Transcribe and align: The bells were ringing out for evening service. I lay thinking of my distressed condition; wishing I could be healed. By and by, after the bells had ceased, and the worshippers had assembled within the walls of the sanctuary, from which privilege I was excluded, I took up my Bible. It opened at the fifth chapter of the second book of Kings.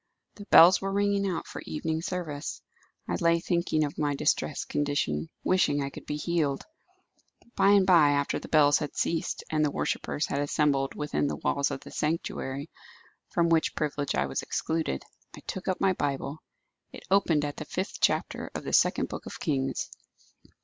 The 0.33 0.45
bells 0.45 0.81
were 0.81 0.91
ringing 0.91 1.27
out 1.27 1.45
for 1.45 1.61
evening 1.63 2.01
service. 2.01 2.63
I 3.07 3.17
lay 3.17 3.39
thinking 3.39 3.83
of 3.83 3.99
my 3.99 4.15
distressed 4.15 4.67
condition; 4.67 5.29
wishing 5.43 5.83
I 5.83 5.91
could 5.91 6.07
be 6.07 6.15
healed. 6.15 6.65
By 7.55 7.67
and 7.73 7.85
by, 7.85 8.09
after 8.13 8.39
the 8.39 8.47
bells 8.47 8.79
had 8.79 8.95
ceased, 8.95 9.43
and 9.51 9.63
the 9.63 9.69
worshippers 9.69 10.25
had 10.25 10.41
assembled 10.41 10.95
within 10.95 11.27
the 11.27 11.35
walls 11.35 11.69
of 11.69 11.81
the 11.81 11.91
sanctuary, 11.91 12.67
from 13.29 13.47
which 13.49 13.75
privilege 13.75 14.15
I 14.15 14.25
was 14.25 14.41
excluded, 14.41 15.03
I 15.37 15.41
took 15.41 15.67
up 15.67 15.79
my 15.79 15.93
Bible. 15.93 16.41
It 16.91 17.03
opened 17.11 17.45
at 17.45 17.57
the 17.57 17.65
fifth 17.65 17.99
chapter 18.01 18.49
of 18.55 18.63
the 18.63 18.73
second 18.73 19.07
book 19.07 19.27
of 19.27 19.39
Kings. 19.39 19.91